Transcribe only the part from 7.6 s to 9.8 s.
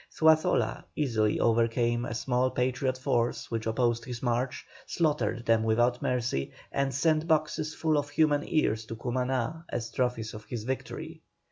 full of human ears to Cumaná